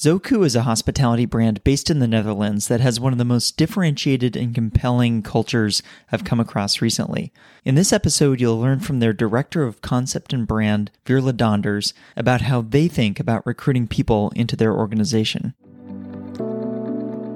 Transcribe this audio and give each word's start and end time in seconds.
Zoku 0.00 0.46
is 0.46 0.56
a 0.56 0.62
hospitality 0.62 1.26
brand 1.26 1.62
based 1.62 1.90
in 1.90 1.98
the 1.98 2.08
Netherlands 2.08 2.68
that 2.68 2.80
has 2.80 2.98
one 2.98 3.12
of 3.12 3.18
the 3.18 3.24
most 3.26 3.58
differentiated 3.58 4.34
and 4.34 4.54
compelling 4.54 5.20
cultures 5.20 5.82
I've 6.10 6.24
come 6.24 6.40
across 6.40 6.80
recently. 6.80 7.34
In 7.66 7.74
this 7.74 7.92
episode, 7.92 8.40
you'll 8.40 8.58
learn 8.58 8.80
from 8.80 9.00
their 9.00 9.12
director 9.12 9.62
of 9.62 9.82
concept 9.82 10.32
and 10.32 10.46
brand, 10.46 10.90
Veerle 11.04 11.34
Donders, 11.34 11.92
about 12.16 12.40
how 12.40 12.62
they 12.62 12.88
think 12.88 13.20
about 13.20 13.44
recruiting 13.44 13.86
people 13.86 14.32
into 14.34 14.56
their 14.56 14.72
organization. 14.72 15.52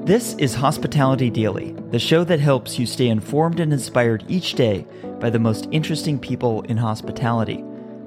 This 0.06 0.32
is 0.36 0.54
Hospitality 0.54 1.28
Daily, 1.28 1.72
the 1.90 1.98
show 1.98 2.24
that 2.24 2.40
helps 2.40 2.78
you 2.78 2.86
stay 2.86 3.08
informed 3.08 3.60
and 3.60 3.74
inspired 3.74 4.24
each 4.26 4.54
day 4.54 4.86
by 5.20 5.28
the 5.28 5.38
most 5.38 5.68
interesting 5.70 6.18
people 6.18 6.62
in 6.62 6.78
hospitality. 6.78 7.62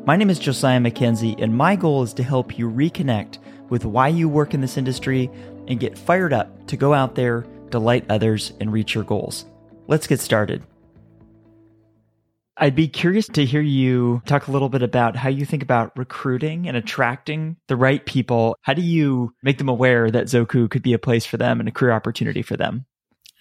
My 0.08 0.16
name 0.16 0.30
is 0.30 0.40
Josiah 0.40 0.80
Mackenzie, 0.80 1.36
and 1.38 1.54
my 1.54 1.76
goal 1.76 2.02
is 2.02 2.14
to 2.14 2.24
help 2.24 2.58
you 2.58 2.72
reconnect 2.72 3.40
with 3.68 3.84
why 3.84 4.08
you 4.08 4.30
work 4.30 4.54
in 4.54 4.62
this 4.62 4.78
industry 4.78 5.30
and 5.68 5.82
get 5.82 5.98
fired 5.98 6.32
up 6.32 6.66
to 6.68 6.78
go 6.78 6.94
out 6.94 7.16
there, 7.16 7.46
delight 7.72 8.06
others, 8.08 8.54
and 8.62 8.72
reach 8.72 8.96
your 8.96 9.04
goals. 9.04 9.46
Let's 9.88 10.08
get 10.08 10.22
started. 10.22 10.64
I'd 12.56 12.74
be 12.74 12.88
curious 12.88 13.28
to 13.28 13.44
hear 13.44 13.60
you 13.60 14.22
talk 14.26 14.48
a 14.48 14.52
little 14.54 14.70
bit 14.70 14.82
about 14.82 15.18
how 15.18 15.28
you 15.28 15.44
think 15.44 15.62
about 15.62 15.92
recruiting 15.98 16.70
and 16.70 16.78
attracting 16.78 17.58
the 17.68 17.76
right 17.76 18.06
people. 18.06 18.56
How 18.62 18.76
do 18.76 18.84
you 18.84 19.34
make 19.44 19.58
them 19.58 19.68
aware 19.68 20.10
that 20.10 20.28
Zoku 20.28 20.70
could 20.70 20.84
be 20.84 20.94
a 20.94 21.00
place 21.00 21.26
for 21.26 21.36
them 21.36 21.60
and 21.60 21.68
a 21.68 21.74
career 21.74 21.92
opportunity 21.92 22.44
for 22.44 22.56
them? 22.56 22.86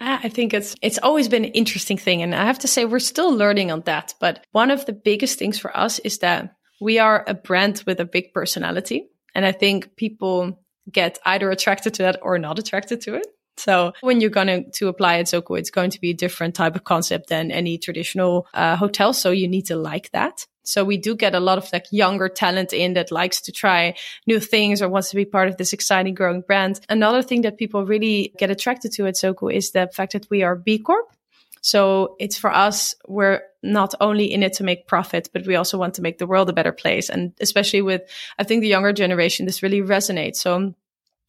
I 0.00 0.28
think 0.28 0.52
it's 0.52 0.74
it's 0.82 0.98
always 0.98 1.28
been 1.28 1.44
an 1.44 1.52
interesting 1.52 1.96
thing 1.96 2.22
and 2.22 2.34
I 2.34 2.44
have 2.44 2.58
to 2.60 2.68
say 2.68 2.84
we're 2.84 2.98
still 2.98 3.34
learning 3.34 3.70
on 3.70 3.80
that 3.82 4.14
but 4.20 4.44
one 4.52 4.70
of 4.70 4.84
the 4.84 4.92
biggest 4.92 5.38
things 5.38 5.58
for 5.58 5.74
us 5.74 5.98
is 6.00 6.18
that 6.18 6.55
we 6.80 6.98
are 6.98 7.24
a 7.26 7.34
brand 7.34 7.82
with 7.86 8.00
a 8.00 8.04
big 8.04 8.32
personality 8.32 9.08
and 9.34 9.44
I 9.44 9.52
think 9.52 9.96
people 9.96 10.60
get 10.90 11.18
either 11.24 11.50
attracted 11.50 11.94
to 11.94 12.02
that 12.04 12.18
or 12.22 12.38
not 12.38 12.58
attracted 12.58 13.00
to 13.02 13.16
it. 13.16 13.26
So 13.58 13.92
when 14.00 14.20
you're 14.20 14.30
going 14.30 14.70
to 14.70 14.88
apply 14.88 15.18
at 15.18 15.26
Zoku, 15.26 15.58
it's 15.58 15.70
going 15.70 15.90
to 15.90 16.00
be 16.00 16.10
a 16.10 16.14
different 16.14 16.54
type 16.54 16.76
of 16.76 16.84
concept 16.84 17.28
than 17.28 17.50
any 17.50 17.78
traditional 17.78 18.46
uh, 18.52 18.76
hotel. 18.76 19.12
So 19.12 19.30
you 19.30 19.48
need 19.48 19.66
to 19.66 19.76
like 19.76 20.10
that. 20.12 20.46
So 20.62 20.84
we 20.84 20.96
do 20.96 21.14
get 21.14 21.34
a 21.34 21.40
lot 21.40 21.58
of 21.58 21.72
like 21.72 21.86
younger 21.90 22.28
talent 22.28 22.72
in 22.72 22.94
that 22.94 23.12
likes 23.12 23.40
to 23.42 23.52
try 23.52 23.94
new 24.26 24.40
things 24.40 24.82
or 24.82 24.88
wants 24.88 25.10
to 25.10 25.16
be 25.16 25.24
part 25.24 25.48
of 25.48 25.56
this 25.56 25.72
exciting 25.72 26.14
growing 26.14 26.40
brand. 26.40 26.80
Another 26.88 27.22
thing 27.22 27.42
that 27.42 27.56
people 27.56 27.86
really 27.86 28.34
get 28.36 28.50
attracted 28.50 28.92
to 28.92 29.06
at 29.06 29.14
Zoku 29.14 29.52
is 29.52 29.70
the 29.70 29.88
fact 29.94 30.12
that 30.12 30.28
we 30.28 30.42
are 30.42 30.56
B 30.56 30.78
Corp. 30.78 31.06
So 31.66 32.14
it's 32.20 32.38
for 32.38 32.54
us, 32.54 32.94
we're 33.08 33.40
not 33.60 33.92
only 34.00 34.32
in 34.32 34.44
it 34.44 34.52
to 34.52 34.62
make 34.62 34.86
profit, 34.86 35.30
but 35.32 35.44
we 35.48 35.56
also 35.56 35.76
want 35.76 35.94
to 35.94 36.02
make 36.02 36.18
the 36.18 36.26
world 36.26 36.48
a 36.48 36.52
better 36.52 36.70
place. 36.70 37.08
And 37.08 37.32
especially 37.40 37.82
with, 37.82 38.02
I 38.38 38.44
think 38.44 38.60
the 38.60 38.68
younger 38.68 38.92
generation, 38.92 39.46
this 39.46 39.64
really 39.64 39.80
resonates. 39.80 40.36
So 40.36 40.74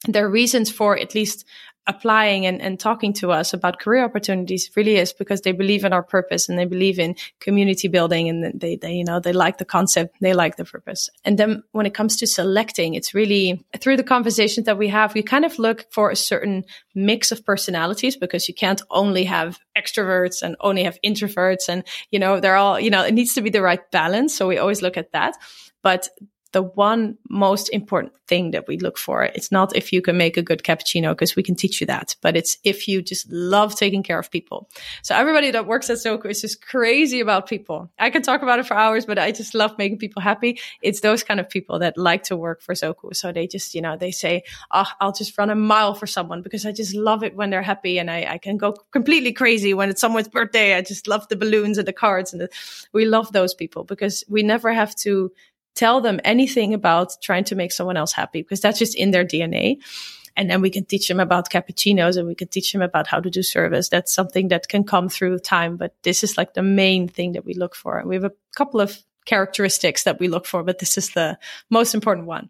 there 0.08 0.25
are 0.25 0.30
reasons 0.30 0.69
for 0.69 0.95
at 0.95 1.15
least 1.15 1.43
applying 1.88 2.45
and, 2.45 2.61
and 2.61 2.80
talking 2.80 3.13
to 3.13 3.31
us 3.31 3.53
about 3.53 3.80
career 3.80 4.03
opportunities 4.03 4.69
really 4.75 4.97
is 4.97 5.13
because 5.13 5.41
they 5.41 5.53
believe 5.53 5.85
in 5.85 5.93
our 5.93 6.03
purpose 6.03 6.49
and 6.49 6.59
they 6.59 6.66
believe 6.66 6.99
in 6.99 7.16
community 7.39 7.88
building 7.88 8.27
and 8.27 8.59
they, 8.59 8.75
they, 8.75 8.93
you 8.93 9.05
know, 9.05 9.19
they 9.19 9.33
like 9.33 9.57
the 9.57 9.66
concept, 9.66 10.17
they 10.19 10.33
like 10.33 10.58
the 10.58 10.65
purpose. 10.65 11.09
And 11.23 11.38
then 11.38 11.63
when 11.71 11.85
it 11.85 11.93
comes 11.93 12.17
to 12.17 12.27
selecting, 12.27 12.93
it's 12.93 13.13
really 13.13 13.65
through 13.80 13.97
the 13.97 14.03
conversations 14.03 14.65
that 14.65 14.77
we 14.77 14.89
have, 14.89 15.13
we 15.13 15.23
kind 15.23 15.45
of 15.45 15.58
look 15.59 15.85
for 15.91 16.11
a 16.11 16.15
certain 16.15 16.65
mix 16.93 17.31
of 17.31 17.45
personalities 17.45 18.17
because 18.17 18.47
you 18.47 18.53
can't 18.53 18.81
only 18.89 19.23
have 19.23 19.59
extroverts 19.77 20.41
and 20.41 20.55
only 20.59 20.83
have 20.83 20.99
introverts 21.05 21.69
and, 21.69 21.83
you 22.11 22.19
know, 22.19 22.39
they're 22.39 22.58
all, 22.58 22.80
you 22.80 22.89
know, 22.89 23.03
it 23.03 23.13
needs 23.13 23.33
to 23.35 23.41
be 23.41 23.49
the 23.49 23.61
right 23.61 23.89
balance. 23.91 24.35
So 24.35 24.47
we 24.47 24.58
always 24.58 24.81
look 24.81 24.97
at 24.97 25.13
that. 25.13 25.35
But 25.81 26.09
the 26.50 26.62
one 26.62 27.17
most 27.30 27.70
important 27.70 28.14
thing 28.28 28.52
that 28.52 28.67
we 28.67 28.78
look 28.78 28.98
for. 28.98 29.23
It's 29.23 29.52
not 29.52 29.76
if 29.76 29.94
you 29.94 30.02
can 30.02 30.17
make 30.17 30.38
a 30.38 30.42
good 30.42 30.64
cappuccino, 30.64 31.12
because 31.12 31.36
we 31.36 31.44
can 31.44 31.56
teach 31.56 31.80
you 31.81 31.88
that, 31.88 32.16
but 32.22 32.36
it's 32.36 32.58
if 32.64 32.88
you 32.88 33.02
just 33.02 33.31
love 33.31 33.76
taking 33.76 34.04
care 34.04 34.20
of 34.20 34.30
people. 34.30 34.70
So 35.02 35.16
everybody 35.16 35.52
that 35.52 35.66
works 35.66 35.89
at 35.89 35.98
Zoku 35.98 36.30
is 36.30 36.42
just 36.42 36.66
crazy 36.66 37.20
about 37.20 37.48
people. 37.48 37.89
I 37.98 38.10
can 38.10 38.21
talk 38.21 38.42
about 38.42 38.60
it 38.60 38.66
for 38.66 38.76
hours, 38.76 39.05
but 39.05 39.17
I 39.17 39.32
just 39.32 39.54
love 39.55 39.77
making 39.77 39.98
people 39.98 40.21
happy. 40.21 40.60
It's 40.82 41.02
those 41.02 41.23
kind 41.23 41.39
of 41.39 41.49
people 41.49 41.80
that 41.80 41.98
like 41.98 42.23
to 42.23 42.36
work 42.36 42.61
for 42.61 42.73
Zoku. 42.76 43.16
So 43.16 43.32
they 43.32 43.48
just, 43.48 43.73
you 43.76 43.82
know, 43.82 43.98
they 43.98 44.11
say, 44.11 44.44
oh, 44.71 44.88
I'll 45.00 45.14
just 45.14 45.38
run 45.38 45.50
a 45.50 45.55
mile 45.55 45.94
for 45.94 46.08
someone 46.08 46.42
because 46.42 46.66
I 46.66 46.71
just 46.71 46.95
love 46.95 47.23
it 47.23 47.36
when 47.36 47.50
they're 47.50 47.61
happy 47.61 47.98
and 48.00 48.11
I, 48.11 48.26
I 48.30 48.38
can 48.38 48.58
go 48.58 48.73
completely 48.92 49.32
crazy 49.32 49.73
when 49.73 49.89
it's 49.89 50.02
someone's 50.02 50.27
birthday. 50.27 50.76
I 50.76 50.82
just 50.82 51.08
love 51.08 51.27
the 51.30 51.36
balloons 51.36 51.77
and 51.77 51.88
the 51.88 51.94
cards 51.94 52.33
and 52.33 52.42
the, 52.42 52.50
we 52.94 53.05
love 53.05 53.32
those 53.32 53.54
people 53.54 53.83
because 53.83 54.23
we 54.27 54.44
never 54.44 54.73
have 54.73 54.95
to 54.98 55.32
tell 55.77 56.02
them 56.02 56.20
anything 56.26 56.73
about 56.73 57.15
trying 57.21 57.43
to 57.45 57.55
make 57.55 57.71
someone 57.71 57.98
else 57.98 58.11
happy 58.11 58.42
because 58.42 58.60
that's 58.60 58.80
just 58.80 58.95
in 58.95 59.11
their 59.11 59.23
DNA. 59.23 59.77
And 60.36 60.49
then 60.49 60.61
we 60.61 60.70
can 60.70 60.86
teach 60.86 61.08
them 61.08 61.20
about 61.20 61.49
cappuccinos 61.49 62.17
and 62.17 62.27
we 62.27 62.36
can 62.36 62.48
teach 62.48 62.71
them 62.73 62.82
about 62.82 63.08
how 63.08 63.20
to 63.20 63.30
do 63.30 63.42
service. 63.42 63.89
That's 63.89 64.14
something 64.14 64.49
that 64.49 64.67
can 64.67 64.83
come 64.83 65.08
through 65.08 65.39
time. 65.39 65.77
But 65.77 65.95
this 66.04 66.23
is 66.23 66.38
like 66.38 66.54
the 66.54 66.64
main 66.64 67.08
thing 67.08 67.32
that 67.32 67.45
we 67.45 67.54
look 67.54 67.76
for. 67.76 68.04
We 68.05 68.15
have 68.15 68.23
a 68.23 68.33
couple 68.55 68.82
of 68.82 69.04
characteristics 69.26 70.04
that 70.04 70.20
we 70.20 70.27
look 70.27 70.45
for, 70.45 70.64
but 70.64 70.80
this 70.80 70.98
is 70.98 71.11
the 71.11 71.38
most 71.70 71.94
important 71.94 72.27
one. 72.27 72.49